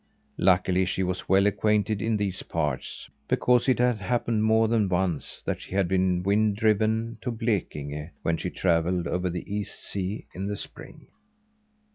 Luckily, 0.39 0.85
she 0.85 1.03
was 1.03 1.29
well 1.29 1.45
acquainted 1.45 2.01
in 2.01 2.17
these 2.17 2.41
parts, 2.41 3.07
because 3.27 3.69
it 3.69 3.77
had 3.77 3.97
happened 3.99 4.43
more 4.43 4.67
than 4.67 4.89
once 4.89 5.43
that 5.45 5.61
she 5.61 5.75
had 5.75 5.87
been 5.87 6.23
wind 6.23 6.55
driven 6.55 7.19
to 7.21 7.29
Blekinge 7.31 8.09
when 8.23 8.35
she 8.37 8.49
travelled 8.49 9.05
over 9.05 9.29
the 9.29 9.47
East 9.53 9.79
sea 9.83 10.25
in 10.33 10.47
the 10.47 10.57
spring. 10.57 11.05